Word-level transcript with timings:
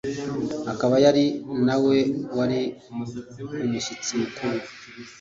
akaba 0.71 0.95
yari 1.05 1.25
na 1.65 1.75
we 1.85 1.97
wari 2.37 2.59
umushyitsi 3.63 4.11
mukuru 4.21 4.59